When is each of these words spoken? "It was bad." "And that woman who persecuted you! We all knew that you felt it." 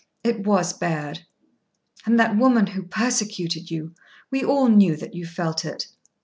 "It 0.23 0.39
was 0.47 0.73
bad." 0.73 1.19
"And 2.07 2.19
that 2.19 2.35
woman 2.35 2.65
who 2.65 2.81
persecuted 2.81 3.69
you! 3.69 3.93
We 4.31 4.43
all 4.43 4.67
knew 4.67 4.95
that 4.95 5.13
you 5.13 5.27
felt 5.27 5.63
it." 5.63 5.89